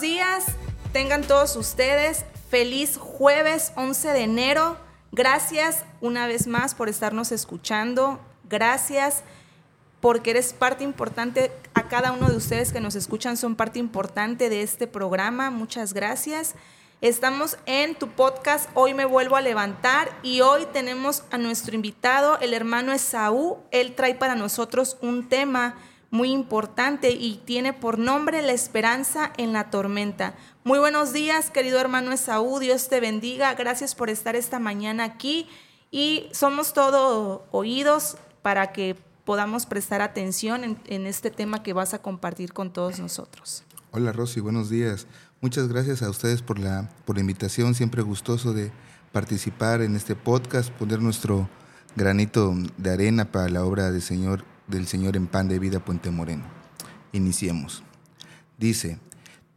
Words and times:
días, 0.00 0.44
tengan 0.92 1.22
todos 1.22 1.54
ustedes. 1.56 2.24
Feliz 2.50 2.96
jueves 2.96 3.72
11 3.76 4.12
de 4.12 4.22
enero. 4.22 4.76
Gracias 5.12 5.84
una 6.00 6.26
vez 6.26 6.46
más 6.46 6.74
por 6.74 6.88
estarnos 6.88 7.32
escuchando. 7.32 8.20
Gracias 8.48 9.22
porque 10.00 10.30
eres 10.30 10.52
parte 10.52 10.84
importante, 10.84 11.52
a 11.74 11.88
cada 11.88 12.12
uno 12.12 12.28
de 12.28 12.36
ustedes 12.36 12.72
que 12.72 12.80
nos 12.80 12.94
escuchan 12.96 13.36
son 13.36 13.54
parte 13.56 13.78
importante 13.78 14.48
de 14.48 14.62
este 14.62 14.86
programa. 14.86 15.50
Muchas 15.50 15.94
gracias. 15.94 16.54
Estamos 17.00 17.56
en 17.66 17.94
tu 17.94 18.08
podcast 18.08 18.68
Hoy 18.74 18.94
me 18.94 19.04
vuelvo 19.04 19.36
a 19.36 19.40
levantar 19.40 20.10
y 20.22 20.40
hoy 20.40 20.66
tenemos 20.72 21.22
a 21.30 21.38
nuestro 21.38 21.74
invitado, 21.74 22.38
el 22.40 22.54
hermano 22.54 22.92
Esaú. 22.92 23.58
Él 23.70 23.94
trae 23.94 24.14
para 24.14 24.34
nosotros 24.34 24.96
un 25.00 25.28
tema 25.28 25.76
muy 26.16 26.32
importante 26.32 27.10
y 27.10 27.42
tiene 27.44 27.74
por 27.74 27.98
nombre 27.98 28.40
La 28.40 28.52
esperanza 28.52 29.32
en 29.36 29.52
la 29.52 29.70
tormenta. 29.70 30.34
Muy 30.64 30.78
buenos 30.78 31.12
días, 31.12 31.50
querido 31.50 31.78
hermano 31.78 32.10
Esaú, 32.10 32.58
Dios 32.58 32.88
te 32.88 33.00
bendiga, 33.00 33.54
gracias 33.54 33.94
por 33.94 34.08
estar 34.08 34.34
esta 34.34 34.58
mañana 34.58 35.04
aquí 35.04 35.46
y 35.90 36.28
somos 36.32 36.72
todo 36.72 37.46
oídos 37.50 38.16
para 38.40 38.72
que 38.72 38.96
podamos 39.26 39.66
prestar 39.66 40.00
atención 40.00 40.78
en, 40.86 41.06
este 41.06 41.30
tema 41.30 41.62
que 41.62 41.74
vas 41.74 41.92
a 41.92 42.00
compartir 42.00 42.52
con 42.54 42.72
todos 42.72 42.98
nosotros. 42.98 43.62
Hola 43.90 44.12
Rosy, 44.12 44.40
buenos 44.40 44.70
días. 44.70 45.06
Muchas 45.42 45.68
gracias 45.68 46.02
a 46.02 46.08
ustedes 46.08 46.40
por 46.40 46.58
la, 46.58 46.88
por 47.04 47.16
la 47.16 47.20
invitación, 47.20 47.74
siempre 47.74 48.00
gustoso 48.00 48.54
de 48.54 48.72
participar 49.12 49.82
en 49.82 49.96
este 49.96 50.14
podcast, 50.14 50.70
poner 50.70 51.02
nuestro 51.02 51.48
granito 51.94 52.54
de 52.78 52.90
arena 52.90 53.26
para 53.30 53.48
la 53.48 53.64
obra 53.64 53.90
del 53.90 54.02
Señor, 54.02 54.44
del 54.68 54.86
Señor 54.86 55.16
en 55.16 55.26
Pan 55.26 55.48
de 55.48 55.58
Vida 55.58 55.84
Puente 55.84 56.10
Moreno. 56.10 56.44
Iniciemos. 57.12 57.82
Dice, 58.58 58.98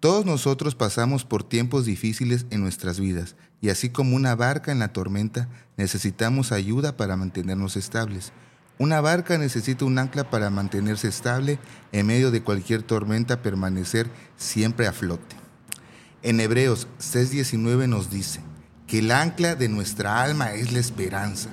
todos 0.00 0.26
nosotros 0.26 0.74
pasamos 0.74 1.24
por 1.24 1.42
tiempos 1.42 1.86
difíciles 1.86 2.46
en 2.50 2.60
nuestras 2.60 3.00
vidas 3.00 3.36
y 3.60 3.70
así 3.70 3.88
como 3.88 4.16
una 4.16 4.34
barca 4.34 4.70
en 4.72 4.78
la 4.78 4.92
tormenta, 4.92 5.48
necesitamos 5.78 6.52
ayuda 6.52 6.96
para 6.96 7.16
mantenernos 7.16 7.76
estables. 7.76 8.32
Una 8.78 9.00
barca 9.00 9.38
necesita 9.38 9.84
un 9.84 9.98
ancla 9.98 10.28
para 10.28 10.50
mantenerse 10.50 11.08
estable 11.08 11.58
en 11.92 12.06
medio 12.06 12.30
de 12.30 12.42
cualquier 12.42 12.82
tormenta, 12.82 13.40
permanecer 13.40 14.10
siempre 14.36 14.86
a 14.86 14.92
flote. 14.92 15.36
En 16.22 16.40
Hebreos 16.40 16.88
6:19 16.98 17.86
nos 17.88 18.10
dice 18.10 18.40
que 18.86 18.98
el 18.98 19.10
ancla 19.10 19.54
de 19.54 19.68
nuestra 19.68 20.22
alma 20.22 20.52
es 20.52 20.72
la 20.72 20.80
esperanza. 20.80 21.50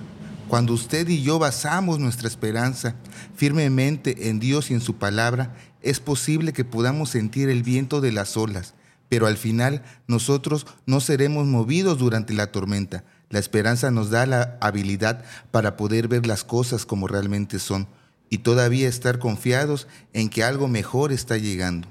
Cuando 0.52 0.74
usted 0.74 1.08
y 1.08 1.24
yo 1.24 1.40
basamos 1.40 1.98
nuestra 2.00 2.28
esperanza 2.28 2.96
firmemente 3.38 4.28
en 4.28 4.42
Dios 4.42 4.70
y 4.70 4.74
en 4.74 4.82
su 4.82 4.98
palabra, 4.98 5.56
es 5.82 6.02
posible 6.02 6.52
que 6.52 6.66
podamos 6.66 7.10
sentir 7.10 7.48
el 7.48 7.64
viento 7.64 8.02
de 8.02 8.12
las 8.12 8.36
olas, 8.36 8.74
pero 9.08 9.28
al 9.28 9.38
final 9.38 9.82
nosotros 10.08 10.68
no 10.86 11.00
seremos 11.00 11.48
movidos 11.48 12.00
durante 12.00 12.34
la 12.34 12.52
tormenta. 12.52 13.06
La 13.30 13.40
esperanza 13.40 13.92
nos 13.92 14.10
da 14.10 14.26
la 14.26 14.58
habilidad 14.60 15.24
para 15.52 15.78
poder 15.78 16.10
ver 16.10 16.28
las 16.28 16.44
cosas 16.44 16.86
como 16.86 17.08
realmente 17.08 17.58
son 17.58 17.88
y 18.30 18.40
todavía 18.40 18.90
estar 18.90 19.20
confiados 19.20 19.88
en 20.12 20.28
que 20.28 20.44
algo 20.44 20.68
mejor 20.68 21.14
está 21.14 21.38
llegando. 21.38 21.88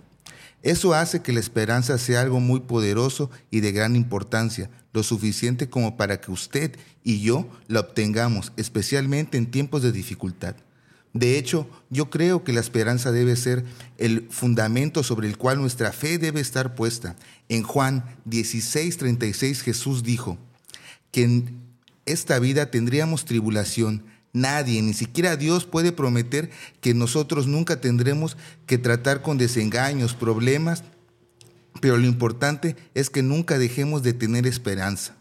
Eso 0.63 0.95
hace 0.95 1.23
que 1.23 1.33
la 1.33 1.41
esperanza 1.41 1.97
sea 1.99 2.21
algo 2.21 2.41
muy 2.41 2.61
poderoso 2.61 3.31
y 3.51 3.61
de 3.61 3.73
gran 3.73 3.97
importancia, 3.97 4.71
lo 4.93 5.03
suficiente 5.03 5.71
como 5.71 5.97
para 5.97 6.21
que 6.21 6.31
usted 6.31 6.77
y 7.03 7.21
yo 7.21 7.49
la 7.67 7.81
obtengamos, 7.81 8.53
especialmente 8.57 9.39
en 9.39 9.51
tiempos 9.51 9.83
de 9.83 9.93
dificultad. 9.93 10.57
De 11.13 11.39
hecho, 11.39 11.69
yo 11.89 12.09
creo 12.09 12.45
que 12.45 12.53
la 12.53 12.61
esperanza 12.61 13.11
debe 13.11 13.35
ser 13.35 13.65
el 13.99 14.29
fundamento 14.31 15.03
sobre 15.03 15.27
el 15.27 15.39
cual 15.39 15.61
nuestra 15.61 15.93
fe 15.93 16.19
debe 16.19 16.41
estar 16.41 16.75
puesta. 16.75 17.17
En 17.49 17.65
Juan 17.65 18.05
16:36 18.27 19.63
Jesús 19.63 20.05
dijo 20.05 20.39
que 21.11 21.25
en 21.25 21.61
esta 22.07 22.39
vida 22.39 22.71
tendríamos 22.71 23.25
tribulación, 23.25 24.05
Nadie, 24.33 24.81
ni 24.83 24.95
siquiera 24.95 25.37
Dios 25.37 25.65
puede 25.65 25.91
prometer 25.91 26.51
que 26.81 26.95
nosotros 26.95 27.47
nunca 27.49 27.81
tendremos 27.81 28.37
que 28.67 28.79
tratar 28.79 29.23
con 29.23 29.39
desengaños, 29.39 30.15
problemas, 30.15 30.85
pero 31.81 31.97
lo 31.97 32.07
importante 32.07 32.77
es 32.95 33.11
que 33.11 33.23
nunca 33.23 33.59
dejemos 33.59 34.03
de 34.03 34.13
tener 34.13 34.47
esperanza. 34.47 35.17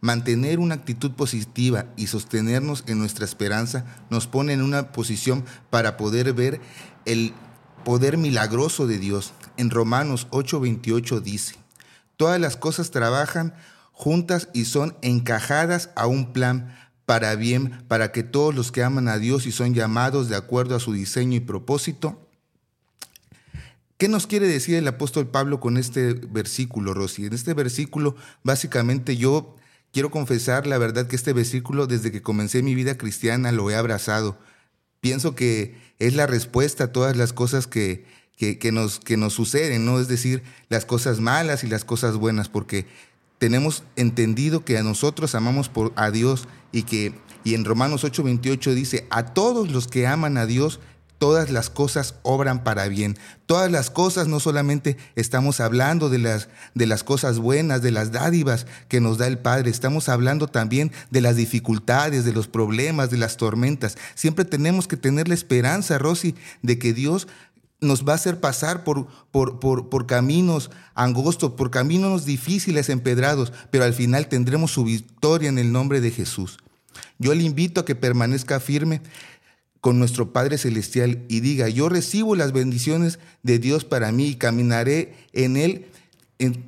Mantener 0.00 0.58
una 0.58 0.74
actitud 0.74 1.12
positiva 1.12 1.86
y 1.96 2.08
sostenernos 2.08 2.84
en 2.88 2.98
nuestra 2.98 3.24
esperanza 3.24 3.86
nos 4.10 4.26
pone 4.26 4.52
en 4.52 4.60
una 4.60 4.92
posición 4.92 5.44
para 5.70 5.96
poder 5.96 6.32
ver 6.34 6.60
el 7.04 7.32
poder 7.84 8.18
milagroso 8.18 8.86
de 8.86 8.98
Dios. 8.98 9.32
En 9.56 9.70
Romanos 9.70 10.26
8:28 10.30 11.20
dice, 11.20 11.54
todas 12.16 12.40
las 12.40 12.56
cosas 12.56 12.90
trabajan 12.90 13.54
juntas 13.92 14.48
y 14.52 14.64
son 14.64 14.96
encajadas 15.02 15.90
a 15.94 16.06
un 16.06 16.32
plan 16.32 16.74
para 17.06 17.34
bien, 17.34 17.84
para 17.88 18.12
que 18.12 18.22
todos 18.22 18.54
los 18.54 18.72
que 18.72 18.82
aman 18.82 19.08
a 19.08 19.18
Dios 19.18 19.46
y 19.46 19.52
son 19.52 19.74
llamados 19.74 20.28
de 20.28 20.36
acuerdo 20.36 20.76
a 20.76 20.80
su 20.80 20.92
diseño 20.92 21.36
y 21.36 21.40
propósito. 21.40 22.28
¿Qué 23.96 24.08
nos 24.08 24.26
quiere 24.26 24.48
decir 24.48 24.74
el 24.74 24.88
apóstol 24.88 25.28
Pablo 25.28 25.60
con 25.60 25.76
este 25.76 26.14
versículo, 26.14 26.94
Rosy? 26.94 27.26
En 27.26 27.34
este 27.34 27.54
versículo, 27.54 28.16
básicamente 28.42 29.16
yo 29.16 29.56
quiero 29.92 30.10
confesar 30.10 30.66
la 30.66 30.78
verdad 30.78 31.06
que 31.06 31.16
este 31.16 31.32
versículo, 31.32 31.86
desde 31.86 32.10
que 32.10 32.22
comencé 32.22 32.62
mi 32.62 32.74
vida 32.74 32.96
cristiana, 32.96 33.52
lo 33.52 33.70
he 33.70 33.76
abrazado. 33.76 34.38
Pienso 35.00 35.34
que 35.34 35.76
es 35.98 36.14
la 36.14 36.26
respuesta 36.26 36.84
a 36.84 36.92
todas 36.92 37.16
las 37.16 37.32
cosas 37.32 37.66
que, 37.66 38.04
que, 38.36 38.72
nos, 38.72 38.98
que 38.98 39.16
nos 39.16 39.34
suceden, 39.34 39.84
¿no? 39.84 40.00
Es 40.00 40.08
decir, 40.08 40.42
las 40.68 40.84
cosas 40.84 41.20
malas 41.20 41.62
y 41.62 41.68
las 41.68 41.84
cosas 41.84 42.16
buenas, 42.16 42.48
porque 42.48 42.86
tenemos 43.42 43.82
entendido 43.96 44.64
que 44.64 44.78
a 44.78 44.84
nosotros 44.84 45.34
amamos 45.34 45.68
por, 45.68 45.92
a 45.96 46.12
Dios 46.12 46.46
y 46.70 46.84
que 46.84 47.12
y 47.42 47.54
en 47.54 47.64
Romanos 47.64 48.04
8:28 48.04 48.72
dice, 48.72 49.04
a 49.10 49.34
todos 49.34 49.68
los 49.72 49.88
que 49.88 50.06
aman 50.06 50.38
a 50.38 50.46
Dios, 50.46 50.78
todas 51.18 51.50
las 51.50 51.68
cosas 51.68 52.14
obran 52.22 52.62
para 52.62 52.86
bien. 52.86 53.18
Todas 53.46 53.68
las 53.68 53.90
cosas, 53.90 54.28
no 54.28 54.38
solamente 54.38 54.96
estamos 55.16 55.58
hablando 55.58 56.08
de 56.08 56.18
las, 56.18 56.50
de 56.76 56.86
las 56.86 57.02
cosas 57.02 57.40
buenas, 57.40 57.82
de 57.82 57.90
las 57.90 58.12
dádivas 58.12 58.68
que 58.86 59.00
nos 59.00 59.18
da 59.18 59.26
el 59.26 59.40
Padre, 59.40 59.70
estamos 59.70 60.08
hablando 60.08 60.46
también 60.46 60.92
de 61.10 61.20
las 61.20 61.34
dificultades, 61.34 62.24
de 62.24 62.32
los 62.32 62.46
problemas, 62.46 63.10
de 63.10 63.16
las 63.18 63.38
tormentas. 63.38 63.98
Siempre 64.14 64.44
tenemos 64.44 64.86
que 64.86 64.96
tener 64.96 65.26
la 65.26 65.34
esperanza, 65.34 65.98
Rosy, 65.98 66.36
de 66.62 66.78
que 66.78 66.92
Dios 66.92 67.26
nos 67.82 68.06
va 68.06 68.12
a 68.12 68.14
hacer 68.14 68.40
pasar 68.40 68.84
por, 68.84 69.08
por, 69.30 69.58
por, 69.58 70.06
caminos 70.06 70.70
angostos, 70.94 71.52
por 71.52 71.70
caminos 71.70 72.24
difíciles, 72.24 72.88
empedrados, 72.88 73.52
pero 73.70 73.84
al 73.84 73.92
final 73.92 74.28
tendremos 74.28 74.70
su 74.70 74.84
victoria 74.84 75.48
en 75.48 75.58
el 75.58 75.72
nombre 75.72 76.00
de 76.00 76.12
Jesús. 76.12 76.58
Yo 77.18 77.34
le 77.34 77.42
invito 77.42 77.80
a 77.80 77.84
que 77.84 77.94
permanezca 77.94 78.60
firme 78.60 79.02
con 79.80 79.98
nuestro 79.98 80.32
Padre 80.32 80.58
Celestial 80.58 81.24
y 81.28 81.40
diga, 81.40 81.68
yo 81.68 81.88
recibo 81.88 82.36
las 82.36 82.52
bendiciones 82.52 83.18
de 83.42 83.58
Dios 83.58 83.84
para 83.84 84.12
mí 84.12 84.28
y 84.28 84.36
caminaré 84.36 85.14
en 85.32 85.56
Él, 85.56 85.86
en, 86.38 86.64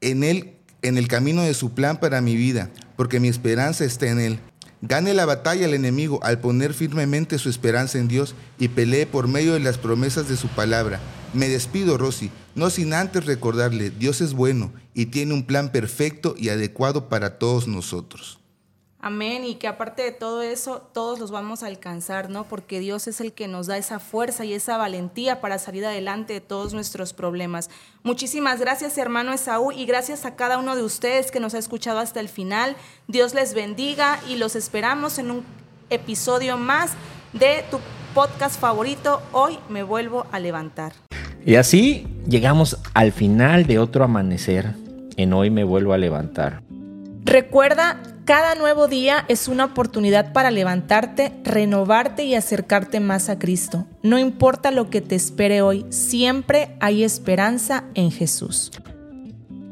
en 0.00 0.24
Él, 0.24 0.54
en 0.80 0.96
el 0.96 1.08
camino 1.08 1.42
de 1.42 1.52
su 1.52 1.74
plan 1.74 2.00
para 2.00 2.22
mi 2.22 2.36
vida, 2.36 2.70
porque 2.96 3.20
mi 3.20 3.28
esperanza 3.28 3.84
está 3.84 4.08
en 4.08 4.18
Él. 4.18 4.40
Gane 4.86 5.14
la 5.14 5.24
batalla 5.24 5.64
al 5.64 5.72
enemigo 5.72 6.22
al 6.22 6.40
poner 6.40 6.74
firmemente 6.74 7.38
su 7.38 7.48
esperanza 7.48 7.96
en 7.96 8.06
Dios 8.06 8.34
y 8.58 8.68
pelee 8.68 9.06
por 9.06 9.28
medio 9.28 9.54
de 9.54 9.60
las 9.60 9.78
promesas 9.78 10.28
de 10.28 10.36
su 10.36 10.48
palabra. 10.48 11.00
Me 11.32 11.48
despido, 11.48 11.96
Rosy, 11.96 12.30
no 12.54 12.68
sin 12.68 12.92
antes 12.92 13.24
recordarle, 13.24 13.88
Dios 13.88 14.20
es 14.20 14.34
bueno 14.34 14.74
y 14.92 15.06
tiene 15.06 15.32
un 15.32 15.46
plan 15.46 15.72
perfecto 15.72 16.34
y 16.36 16.50
adecuado 16.50 17.08
para 17.08 17.38
todos 17.38 17.66
nosotros. 17.66 18.40
Amén. 19.04 19.44
Y 19.44 19.56
que 19.56 19.68
aparte 19.68 20.00
de 20.00 20.12
todo 20.12 20.40
eso, 20.40 20.80
todos 20.94 21.18
los 21.18 21.30
vamos 21.30 21.62
a 21.62 21.66
alcanzar, 21.66 22.30
¿no? 22.30 22.44
Porque 22.44 22.80
Dios 22.80 23.06
es 23.06 23.20
el 23.20 23.34
que 23.34 23.48
nos 23.48 23.66
da 23.66 23.76
esa 23.76 23.98
fuerza 23.98 24.46
y 24.46 24.54
esa 24.54 24.78
valentía 24.78 25.42
para 25.42 25.58
salir 25.58 25.84
adelante 25.84 26.32
de 26.32 26.40
todos 26.40 26.72
nuestros 26.72 27.12
problemas. 27.12 27.68
Muchísimas 28.02 28.60
gracias, 28.60 28.96
hermano 28.96 29.34
Esaú, 29.34 29.72
y 29.72 29.84
gracias 29.84 30.24
a 30.24 30.36
cada 30.36 30.56
uno 30.56 30.74
de 30.74 30.82
ustedes 30.82 31.30
que 31.30 31.38
nos 31.38 31.52
ha 31.52 31.58
escuchado 31.58 31.98
hasta 31.98 32.18
el 32.18 32.30
final. 32.30 32.76
Dios 33.06 33.34
les 33.34 33.52
bendiga 33.52 34.20
y 34.26 34.36
los 34.36 34.56
esperamos 34.56 35.18
en 35.18 35.30
un 35.30 35.44
episodio 35.90 36.56
más 36.56 36.92
de 37.34 37.62
tu 37.70 37.80
podcast 38.14 38.58
favorito. 38.58 39.20
Hoy 39.32 39.58
me 39.68 39.82
vuelvo 39.82 40.24
a 40.32 40.38
levantar. 40.38 40.94
Y 41.44 41.56
así 41.56 42.06
llegamos 42.26 42.78
al 42.94 43.12
final 43.12 43.66
de 43.66 43.78
otro 43.78 44.02
amanecer. 44.02 44.72
En 45.18 45.34
hoy 45.34 45.50
me 45.50 45.62
vuelvo 45.62 45.92
a 45.92 45.98
levantar. 45.98 46.62
Recuerda 47.24 48.02
cada 48.26 48.54
nuevo 48.54 48.86
día 48.86 49.24
es 49.28 49.48
una 49.48 49.64
oportunidad 49.64 50.32
para 50.32 50.50
levantarte, 50.50 51.32
renovarte 51.42 52.24
y 52.24 52.34
acercarte 52.34 53.00
más 53.00 53.30
a 53.30 53.38
Cristo. 53.38 53.86
No 54.02 54.18
importa 54.18 54.70
lo 54.70 54.90
que 54.90 55.00
te 55.00 55.14
espere 55.14 55.62
hoy, 55.62 55.86
siempre 55.88 56.76
hay 56.80 57.02
esperanza 57.02 57.84
en 57.94 58.10
Jesús. 58.10 58.70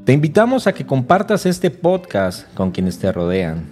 Te 0.04 0.12
invitamos 0.12 0.66
a 0.66 0.72
que 0.72 0.86
compartas 0.86 1.44
este 1.46 1.70
podcast 1.70 2.52
con 2.54 2.72
quienes 2.72 2.98
te 2.98 3.12
rodean. 3.12 3.64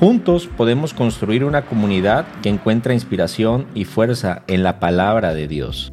Juntos 0.00 0.48
podemos 0.56 0.94
construir 0.94 1.44
una 1.44 1.66
comunidad 1.66 2.26
que 2.42 2.48
encuentra 2.48 2.94
inspiración 2.94 3.66
y 3.74 3.84
fuerza 3.84 4.42
en 4.46 4.62
la 4.62 4.80
palabra 4.80 5.34
de 5.34 5.48
Dios. 5.48 5.92